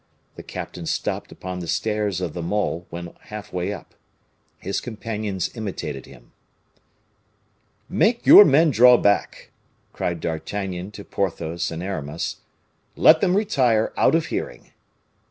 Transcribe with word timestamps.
The 0.35 0.41
captain 0.41 0.87
stopped 0.87 1.31
upon 1.31 1.59
the 1.59 1.67
stairs 1.67 2.21
of 2.21 2.33
the 2.33 2.41
mole, 2.41 2.87
when 2.89 3.13
half 3.25 3.53
way 3.53 3.71
up. 3.71 3.93
His 4.57 4.81
companions 4.81 5.51
imitated 5.55 6.07
him. 6.07 6.31
"Make 7.87 8.25
your 8.25 8.43
men 8.43 8.71
draw 8.71 8.97
back," 8.97 9.51
cried 9.93 10.19
D'Artagnan 10.19 10.89
to 10.93 11.03
Porthos 11.05 11.69
and 11.69 11.83
Aramis; 11.83 12.37
"let 12.95 13.21
them 13.21 13.37
retire 13.37 13.93
out 13.95 14.15
of 14.15 14.25
hearing." 14.33 14.71